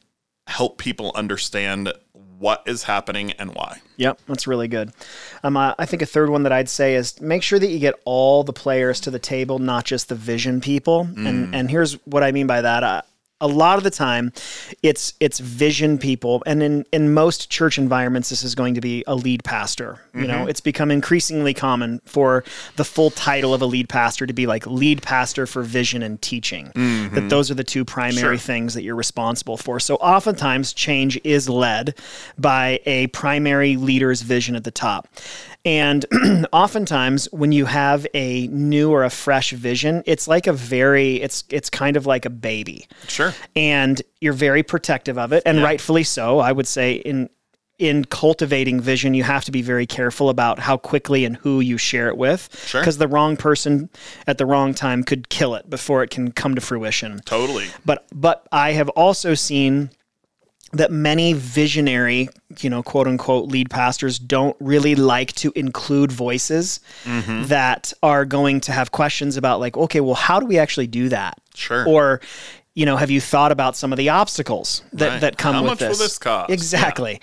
[0.46, 1.92] help people understand
[2.38, 3.80] what is happening and why.
[3.96, 4.92] Yep, that's really good.
[5.42, 7.78] Um, uh, I think a third one that I'd say is make sure that you
[7.78, 11.06] get all the players to the table, not just the vision people.
[11.06, 11.28] Mm.
[11.28, 12.82] And and here's what I mean by that.
[12.82, 13.02] Uh,
[13.40, 14.32] a lot of the time,
[14.82, 19.04] it's it's vision people, and in in most church environments, this is going to be
[19.06, 20.00] a lead pastor.
[20.14, 20.48] You know, Mm-hmm.
[20.48, 22.42] it's become increasingly common for
[22.76, 26.20] the full title of a lead pastor to be like lead pastor for vision and
[26.20, 26.72] teaching.
[27.14, 28.18] That those are the two primary Mm-hmm.
[28.28, 28.36] Sure.
[28.38, 29.78] things that you're responsible for.
[29.78, 31.94] So oftentimes, change is led
[32.38, 35.06] by a primary leader's vision at the top.
[35.64, 36.06] And
[36.52, 41.44] oftentimes when you have a new or a fresh vision, it's like a very it's
[41.50, 42.86] it's kind of like a baby.
[43.08, 43.34] Sure.
[43.54, 46.38] And you're very protective of it and rightfully so.
[46.38, 47.28] I would say in
[47.78, 51.78] in cultivating vision, you have to be very careful about how quickly and who you
[51.78, 52.48] share it with.
[52.66, 52.80] Sure.
[52.80, 53.88] Because the wrong person
[54.26, 57.66] at the wrong time could kill it before it can come to fruition Totally.
[57.84, 59.90] but but I have also seen
[60.72, 62.28] that many visionary,
[62.60, 67.44] you know, quote unquote lead pastors don't really like to include voices Mm-hmm.
[67.44, 71.08] that are going to have questions about like, okay, well, how do we actually do
[71.08, 71.40] that?
[71.54, 71.88] Sure.
[71.88, 72.20] Or,
[72.78, 75.20] you know, have you thought about some of the obstacles that, Right.
[75.22, 75.98] that come How with much will this?
[75.98, 76.50] this cost?
[76.50, 77.20] Exactly.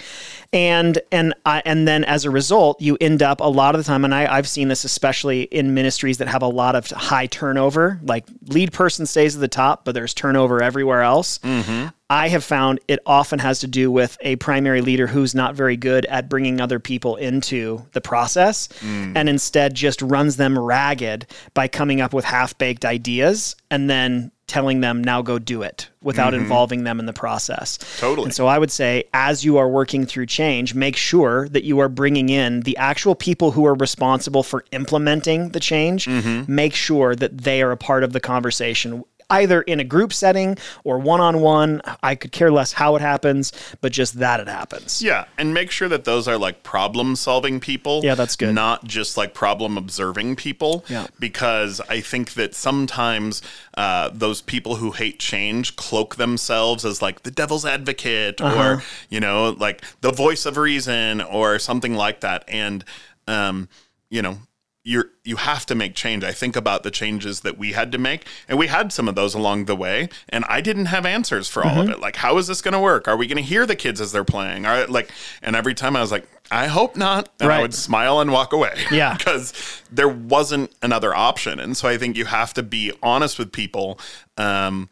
[0.54, 3.86] And and I and then as a result, you end up a lot of the
[3.86, 7.26] time, and I, I've seen this especially in ministries that have a lot of high
[7.28, 8.00] turnover.
[8.04, 11.40] Like lead person stays at the top, but there's turnover everywhere else.
[11.40, 11.88] Mm-hmm.
[12.10, 15.76] I have found it often has to do with a primary leader who's not very
[15.76, 19.14] good at bringing other people into the process Mm.
[19.16, 24.32] and instead just runs them ragged by coming up with half baked ideas and then
[24.48, 27.78] telling them, now go do it without involving them in the process.
[27.78, 28.00] Mm-hmm.
[28.00, 28.26] Totally.
[28.26, 31.80] And so I would say, as you are working through change, make sure that you
[31.80, 36.06] are bringing in the actual people who are responsible for implementing the change.
[36.06, 36.54] Mm-hmm.
[36.54, 39.04] Make sure that they are a part of the conversation.
[39.30, 41.82] Either in a group setting or one on one.
[42.04, 45.02] I could care less how it happens, but just that it happens.
[45.02, 48.02] Yeah, and make sure that those are like problem solving people.
[48.04, 48.54] Yeah, that's good.
[48.54, 50.86] Not just like problem observing people.
[50.88, 51.08] Yeah.
[51.20, 53.42] Because I think that sometimes
[53.78, 58.76] uh, those people who hate change cloak themselves as like the devil's advocate Uh-huh.
[58.76, 62.44] or, you know, like the voice of reason or something like that.
[62.48, 62.84] And,
[63.28, 63.70] um,
[64.10, 64.38] you know,
[64.88, 66.24] you're you have to make change.
[66.24, 69.16] I think about the changes that we had to make, and we had some of
[69.16, 70.08] those along the way.
[70.30, 71.78] And I didn't have answers for Mm-hmm.
[71.78, 72.00] all of it.
[72.00, 73.08] Like, how is this going to work?
[73.08, 74.66] Are we going to hear the kids as they're playing?
[74.68, 75.10] Are like,
[75.42, 78.54] and every time I was like, I hope not, and I would smile and walk
[78.54, 78.76] away.
[78.92, 79.18] Yeah.
[79.18, 81.60] because there wasn't another option.
[81.60, 84.00] And so I think you have to be honest with people.
[84.38, 84.90] Um,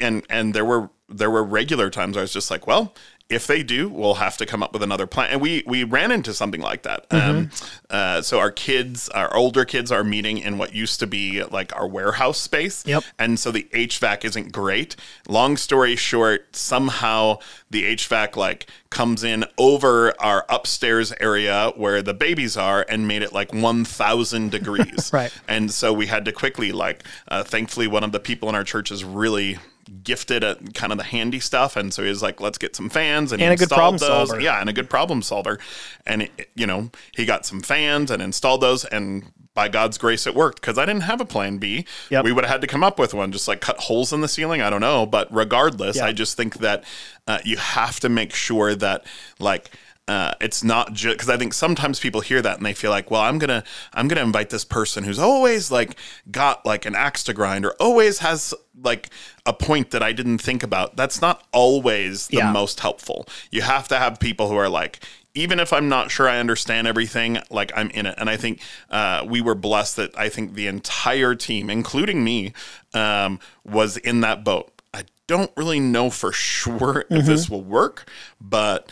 [0.00, 2.92] and and there were there were regular times I was just like, well,
[3.28, 5.30] if they do, we'll have to come up with another plan.
[5.30, 7.06] And we we ran into something like that.
[7.10, 7.50] Um,
[7.90, 11.74] uh, so our kids, our older kids, are meeting in what used to be like
[11.76, 12.86] our warehouse space.
[12.86, 13.04] Yep.
[13.18, 14.96] And so the HVAC isn't great.
[15.28, 17.38] Long story short, somehow
[17.68, 23.22] the HVAC like comes in over our upstairs area where the babies are and made
[23.22, 25.10] it like 1000 degrees.
[25.12, 25.32] Right.
[25.46, 28.64] And so we had to quickly like uh, thankfully one of the people in our
[28.64, 29.58] church is really
[30.02, 32.88] gifted at kind of the handy stuff and so he was like let's get some
[32.88, 34.40] fans and, he And a good installed problem those solver.
[34.40, 35.58] yeah and a good problem solver
[36.06, 40.26] and it, you know he got some fans and installed those and by God's grace
[40.26, 42.24] it worked because I didn't have a plan B Yep.
[42.24, 44.28] we would have had to come up with one just like cut holes in the
[44.28, 46.04] ceiling I don't know but regardless Yeah.
[46.06, 46.84] I just think that
[47.26, 49.04] uh, you have to make sure that
[49.40, 49.70] like
[50.08, 53.10] uh, it's not just because I think sometimes people hear that and they feel like,
[53.10, 55.96] well, I'm gonna I'm gonna invite this person who's always like
[56.30, 59.10] got like an axe to grind or always has like
[59.46, 60.96] a point that I didn't think about.
[60.96, 62.52] That's not always the Yeah.
[62.52, 63.26] most helpful.
[63.50, 65.00] You have to have people who are like,
[65.34, 68.14] even if I'm not sure I understand everything, like I'm in it.
[68.18, 72.52] And I think uh, we were blessed that I think the entire team, including me,
[72.94, 74.72] um, was in that boat.
[74.94, 77.26] I don't really know for sure if Mm-hmm.
[77.26, 78.08] this will work,
[78.40, 78.90] but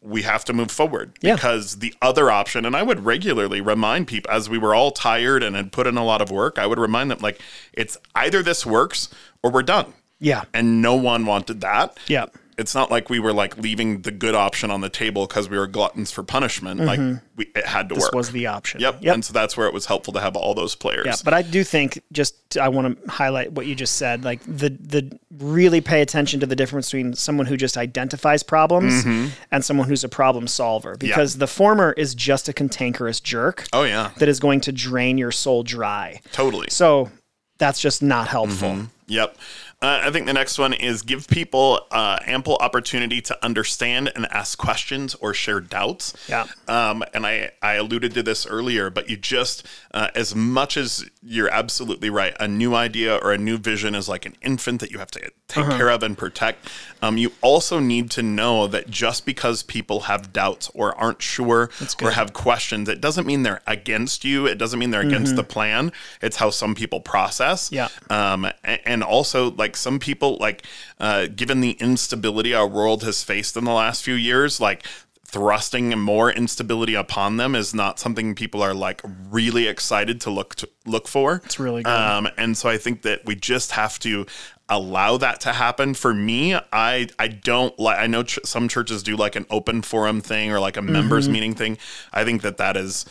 [0.00, 1.34] we have to move forward Yeah.
[1.34, 5.42] because the other option, and I would regularly remind people as we were all tired
[5.42, 7.40] and had put in a lot of work, I would remind them like
[7.74, 9.10] it's either this works
[9.42, 9.92] or we're done.
[10.18, 10.44] Yeah.
[10.54, 11.98] And no one wanted that.
[12.06, 12.26] Yeah.
[12.58, 15.58] It's not like we were like leaving the good option on the table because we
[15.58, 16.80] were gluttons for punishment.
[16.80, 16.98] Like
[17.36, 17.98] we, it had to Mm-hmm.
[18.00, 18.14] This work.
[18.14, 18.80] was the option.
[18.80, 19.02] Yep.
[19.02, 19.14] Yep.
[19.14, 21.04] And so that's where it was helpful to have all those players.
[21.04, 24.24] Yeah, but I do think just I want to highlight what you just said.
[24.24, 29.04] Like the the really pay attention to the difference between someone who just identifies problems
[29.04, 29.28] Mm-hmm.
[29.52, 30.96] and someone who's a problem solver.
[30.96, 35.18] Because the former is just a cantankerous jerk oh yeah, that is going to drain
[35.18, 36.20] your soul dry.
[36.32, 36.68] totally.
[36.70, 37.10] So
[37.58, 38.86] that's just not helpful.
[39.08, 39.36] Yep.
[39.82, 44.26] Uh, I think the next one is give people uh, ample opportunity to understand and
[44.30, 46.14] ask questions or share doubts.
[46.28, 46.46] Yeah.
[46.66, 51.04] Um, and I, I alluded to this earlier, but you just, uh, as much as
[51.22, 54.90] you're absolutely right, a new idea or a new vision is like an infant that
[54.90, 55.76] you have to take Uh-huh.
[55.76, 56.68] care of and protect.
[57.00, 61.70] Um, you also need to know that just because people have doubts or aren't sure
[62.02, 64.46] or have questions, it doesn't mean they're against you.
[64.46, 65.92] It doesn't mean they're against the plan.
[66.20, 67.70] It's how some people process.
[67.70, 67.74] Mm-hmm.
[68.10, 68.32] Yeah.
[68.32, 70.64] Um, and also, like some people, like
[70.98, 74.84] uh, given the instability our world has faced in the last few years, like
[75.28, 80.54] thrusting more instability upon them is not something people are like really excited to look
[80.54, 81.42] to look for.
[81.44, 81.90] It's really good.
[81.92, 84.24] Um, and so I think that we just have to
[84.68, 85.94] allow that to happen.
[85.94, 87.98] For me, I I don't like.
[87.98, 91.28] I know ch- some churches do like an open forum thing or like a members
[91.28, 91.78] meeting thing.
[92.12, 93.06] I think that that is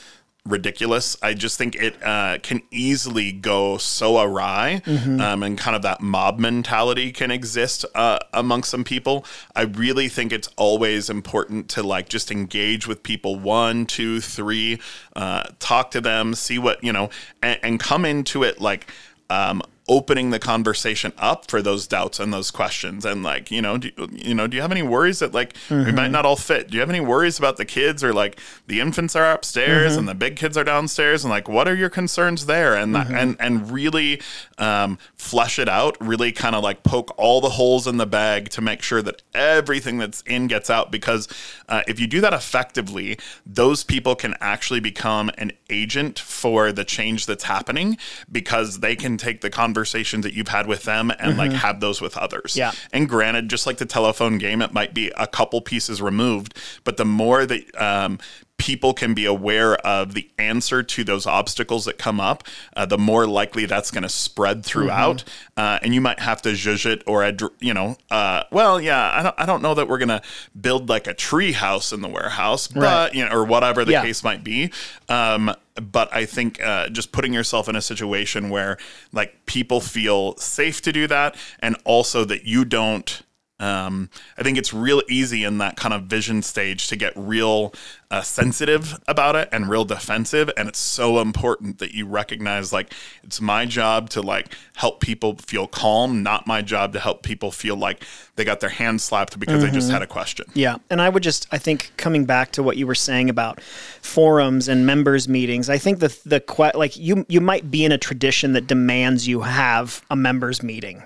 [0.48, 1.18] ridiculous.
[1.24, 6.02] I just think it uh, can easily go so awry, um, and kind of that
[6.02, 9.26] mob mentality can exist uh, among some people.
[9.56, 14.80] I really think it's always important to like just engage with people one, two, three,
[15.16, 17.10] uh, talk to them, see what you know,
[17.42, 18.92] and, and come into it like.
[19.30, 23.06] Um, opening the conversation up for those doubts and those questions.
[23.06, 25.92] And like you know do, you know do you have any worries that like we
[25.92, 26.70] might not all fit?
[26.70, 30.08] Do you have any worries about the kids or like the infants are upstairs and
[30.08, 31.24] the big kids are downstairs?
[31.24, 32.76] And like what are your concerns there?
[32.76, 34.22] And that, and and really
[34.58, 38.50] um, flesh it out really kind of like poke all the holes in the bag
[38.50, 41.28] to make sure that everything that's in gets out because
[41.70, 46.84] uh, if you do that effectively those people can actually become an agent for the
[46.84, 47.98] change that's happening
[48.32, 52.00] because they can take the conversations that you've had with them and like have those
[52.00, 52.72] with others Yeah.
[52.94, 56.96] and granted, just like the telephone game, it might be a couple pieces removed, but
[56.96, 58.18] the more that um,
[58.58, 62.44] people can be aware of the answer to those obstacles that come up,
[62.76, 65.24] uh, the more likely that's going to spread throughout.
[65.58, 69.12] Uh, and you might have to zhuzh it or, ad- you know, uh, well, yeah,
[69.14, 70.22] I don't, I don't know that we're going to
[70.60, 73.14] build like a tree house in the warehouse, but, Right.
[73.14, 74.04] you know, or whatever the Yeah.
[74.04, 74.72] case might be.
[75.10, 78.78] Um, but I think uh, just putting yourself in a situation where
[79.12, 83.22] like people feel safe to do that, and also that you don't.
[83.58, 87.74] Um, I think it's real easy in that kind of vision stage to get real
[88.16, 92.94] uh, sensitive about it and real defensive, and it's so important that you recognize like
[93.24, 97.52] it's my job to like help people feel calm, not my job to help people
[97.52, 98.02] feel like
[98.38, 100.46] they got their hands slapped because they just had a question.
[100.54, 103.62] Yeah, and I would just I think coming back to what you were saying about
[103.62, 107.92] forums and members meetings, I think the the que- like you you might be in
[107.92, 111.02] a tradition that demands you have a members meeting,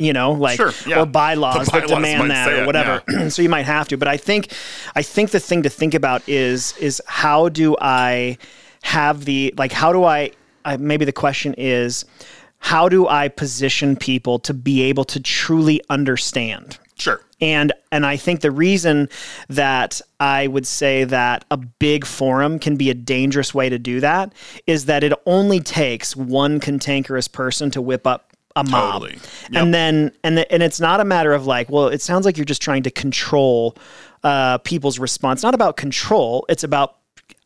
[0.00, 1.02] you know, like Sure, yeah.
[1.02, 3.02] or bylaws, The that demand that or it, whatever.
[3.30, 4.52] so you might have to, but I think
[4.96, 8.38] I think the thing to think about is is how do I
[8.82, 10.30] have the like how do I,
[10.64, 12.04] I maybe the question is
[12.58, 16.78] how do I position people to be able to truly understand?
[16.96, 17.20] Sure.
[17.40, 19.08] And and I think the reason
[19.48, 24.00] that I would say that a big forum can be a dangerous way to do
[24.00, 24.32] that
[24.66, 28.27] is that it only takes one cantankerous person to whip up
[28.66, 29.02] a mob.
[29.02, 29.18] Totally.
[29.50, 29.62] Yep.
[29.62, 32.36] And then and the, and it's not a matter of like, well, it sounds like
[32.36, 33.76] you're just trying to control
[34.22, 35.42] uh, people's response.
[35.42, 36.44] Not about control.
[36.48, 36.97] It's about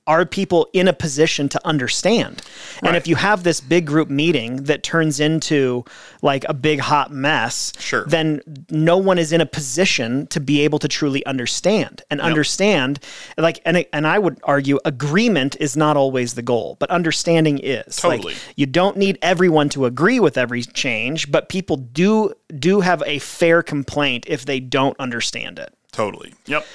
[0.06, 2.42] are people in a position to understand?
[2.82, 5.84] And if you have this big group meeting that turns into
[6.22, 8.04] like a big hot mess, Sure.
[8.06, 12.98] then no one is in a position to be able to truly understand and understand
[13.38, 17.96] like and and I would argue agreement is not always the goal, but understanding is.
[17.96, 18.32] Totally.
[18.34, 23.02] Like you don't need everyone to agree with every change, but people do do have
[23.06, 25.72] a fair complaint if they don't understand it.
[25.92, 26.34] Totally.
[26.46, 26.66] Yep.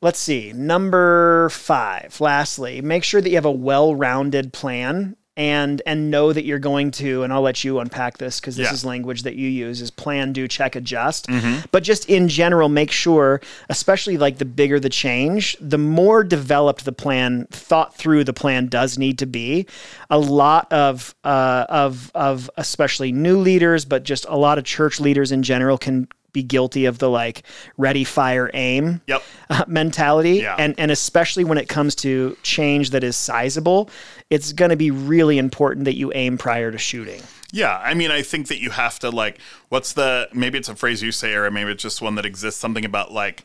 [0.00, 0.52] Let's see.
[0.52, 2.20] Number five.
[2.20, 6.90] Lastly, make sure that you have a well-rounded plan and and know that you're going
[6.90, 7.22] to.
[7.22, 8.74] And I'll let you unpack this because this Yeah.
[8.74, 11.26] is language that you use: is plan, do, check, adjust.
[11.70, 16.84] But just in general, make sure, especially like the bigger the change, the more developed
[16.84, 19.66] the plan, thought through the plan does need to be.
[20.10, 25.00] A lot of uh, of of especially new leaders, but just a lot of church
[25.00, 27.42] leaders in general can be guilty of the like
[27.76, 29.22] ready fire aim Yep.
[29.50, 30.56] uh, mentality Yeah.
[30.58, 33.90] and and especially when it comes to change that is sizable
[34.30, 38.10] it's going to be really important that you aim prior to shooting Yeah, I mean,
[38.10, 41.34] I think that you have to like, what's the maybe it's a phrase you say,
[41.34, 42.58] or maybe it's just one that exists.
[42.58, 43.44] Something about like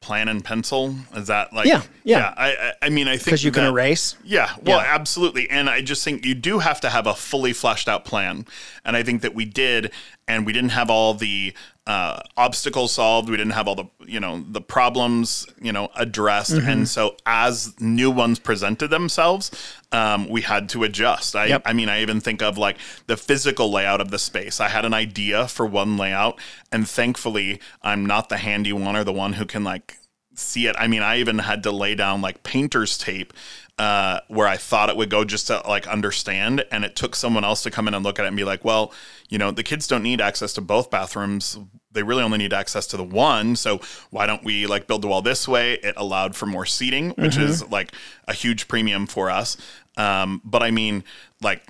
[0.00, 0.94] plan and pencil.
[1.14, 1.66] Is that like?
[1.66, 2.32] Yeah, yeah.
[2.34, 4.94] I I, I mean, I think because you can that- erase Yeah, well, Yeah.
[4.94, 5.50] absolutely.
[5.50, 8.46] And I just think you do have to have a fully fleshed out plan.
[8.86, 9.92] And I think that we did,
[10.26, 11.52] and we didn't have all the
[11.90, 13.28] uh, obstacles solved.
[13.28, 16.52] We didn't have all the, you know, the problems, you know, addressed.
[16.52, 16.68] Mm-hmm.
[16.68, 19.50] And so as new ones presented themselves,
[19.90, 21.34] um, we had to adjust.
[21.34, 21.62] I, Yep.
[21.64, 22.76] I mean, I even think of like
[23.08, 24.60] the physical layout of the space.
[24.60, 26.38] I had an idea for one layout,
[26.70, 29.96] and thankfully, I'm not the handy one or the one who can like
[30.36, 30.76] see it.
[30.78, 33.32] I mean, I even had to lay down like painter's tape
[33.80, 37.44] uh, where I thought it would go just to like understand, and it took someone
[37.44, 38.92] else to come in and look at it and be like, "Well,
[39.30, 41.58] you know, the kids don't need access to both bathrooms.
[41.90, 43.56] They really only need access to the one.
[43.56, 45.74] So why don't we like build the wall this way?
[45.74, 47.92] It allowed for more seating, which is like
[48.28, 49.56] a huge premium for us.
[49.96, 51.02] Um, but I mean,
[51.40, 51.62] like."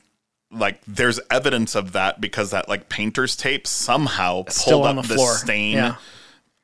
[0.52, 5.14] Like there's evidence of that because that like painter's tape somehow Still pulled up the
[5.14, 5.94] the, stain Yeah.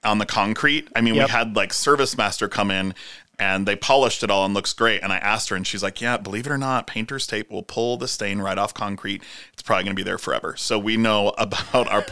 [0.02, 0.88] on the concrete.
[0.96, 1.28] I mean, Yep.
[1.28, 2.94] we had like Service Master come in
[3.38, 5.03] and they polished it all and looks great.
[5.03, 7.62] And I asked her, and she's like, "Yeah, believe it or not, painter's tape will
[7.62, 9.22] pull the stain right off concrete.
[9.53, 12.05] It's probably going to be there forever." So we know about our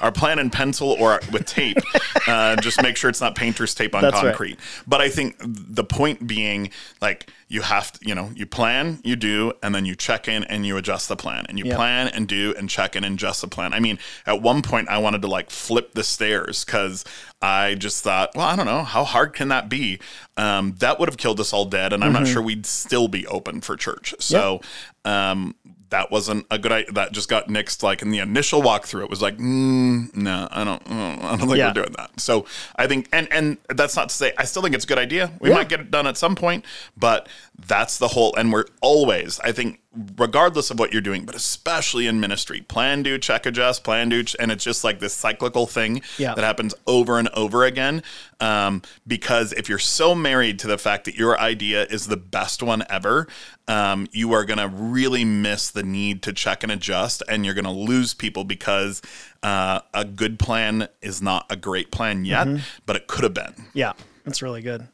[0.00, 1.78] our plan in pencil or with tape.
[2.26, 4.24] uh, just make sure it's not painter's tape on That's right.
[4.24, 4.58] concrete.
[4.86, 6.70] But I think the point being,
[7.00, 10.42] like, you have to, you know, you plan, you do, and then you check in
[10.44, 11.76] and you adjust the plan, and you Yep.
[11.76, 13.74] plan and do and check in and adjust the plan.
[13.74, 17.04] I mean, at one point, I wanted to like flip the stairs because
[17.42, 20.00] I just thought, well, I don't know, how hard can that be?
[20.38, 23.26] Um, that would have killed us all dead, and I'm not sure we'd still be
[23.26, 24.14] open for church.
[24.18, 24.62] So,
[25.04, 25.54] um,
[25.92, 26.92] that wasn't a good idea.
[26.92, 27.82] That just got nixed.
[27.82, 31.56] Like in the initial walkthrough, it was like, mm, no, I don't, I don't think
[31.56, 31.68] Yeah.
[31.68, 32.18] we're doing that.
[32.20, 32.44] So
[32.76, 35.30] I think, and and that's not to say I still think it's a good idea.
[35.40, 35.56] We Yeah.
[35.56, 36.64] might get it done at some point,
[36.96, 37.28] but
[37.66, 38.34] that's the whole.
[38.36, 39.80] And we're always, I think,
[40.16, 44.24] regardless of what you're doing, but especially in ministry, plan, do, check, adjust, plan, do,
[44.40, 46.34] and it's just like this cyclical thing Yeah.
[46.34, 48.02] that happens over and over again.
[48.40, 52.62] Um, because if you're so married to the fact that your idea is the best
[52.62, 53.28] one ever,
[53.68, 57.54] um, you are going to really miss the need to check and adjust, and you're
[57.54, 59.02] going to lose people because
[59.42, 62.48] uh, a good plan is not a great plan yet,
[62.86, 63.54] but it could have been.
[63.74, 63.92] Yeah,
[64.24, 64.88] that's really good.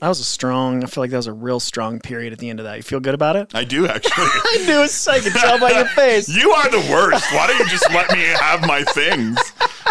[0.00, 0.84] That was a strong.
[0.84, 2.76] I feel like that was a real strong period at the end of that.
[2.76, 3.54] You feel good about it?
[3.54, 4.12] I do actually.
[4.26, 5.06] I knew it.
[5.08, 6.28] I could tell by your face.
[6.28, 7.24] You are the worst.
[7.32, 9.38] Why don't you just let me have my things?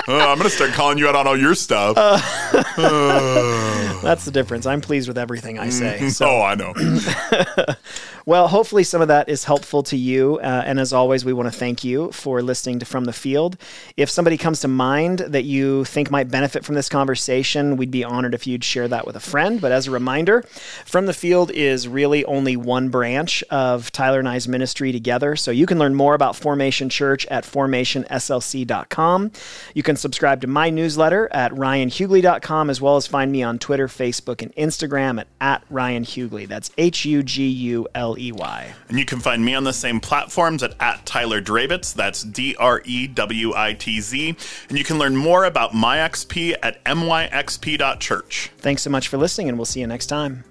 [0.08, 1.98] Uh, I'm gonna start calling you out on all your stuff.
[4.06, 4.68] That's the difference.
[4.68, 6.10] I'm pleased with everything I say.
[6.10, 6.74] So, oh, I know.
[8.26, 10.38] well, hopefully some of that is helpful to you.
[10.38, 13.58] Uh, and as always, we want to thank you for listening to From the Field.
[13.98, 18.04] If somebody comes to mind that you think might benefit from this conversation, we'd be
[18.04, 19.60] honored if you'd share that with a friend.
[19.60, 20.44] But as a reminder,
[20.86, 25.36] From the Field is really only one branch of Tyler and I's ministry together.
[25.36, 29.32] So you can learn more about Formation Church at formationslc.com.
[29.74, 33.88] You can subscribe to my newsletter at ryanhuguley.com, as well as find me on Twitter,
[33.96, 36.48] Facebook, and Instagram at, at Ryan Huguley.
[36.48, 38.74] That's H U G U L E Y.
[38.90, 41.94] And you can find me on the same platforms at, at Tyler Drewitz.
[41.94, 44.36] That's D R E W I T Z.
[44.70, 48.52] And you can learn more about MyXP at myxp.church.
[48.58, 50.44] Thanks so much for listening, and we'll see you next time.